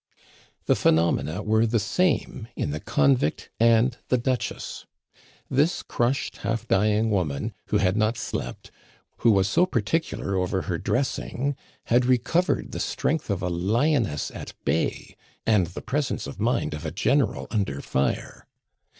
[0.65, 4.87] The phenomena were the same in the convict and the Duchess.
[5.47, 8.71] This crushed, half dying woman, who had not slept,
[9.17, 14.55] who was so particular over her dressing, had recovered the strength of a lioness at
[14.65, 18.47] bay, and the presence of mind of a general under fire.